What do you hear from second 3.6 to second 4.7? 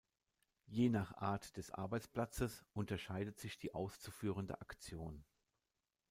auszuführende